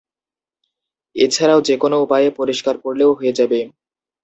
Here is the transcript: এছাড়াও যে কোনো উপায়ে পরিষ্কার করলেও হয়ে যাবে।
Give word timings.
এছাড়াও 1.15 1.59
যে 1.61 1.75
কোনো 1.77 1.95
উপায়ে 2.05 2.29
পরিষ্কার 2.39 2.75
করলেও 2.83 3.11
হয়ে 3.13 3.37
যাবে। 3.39 3.59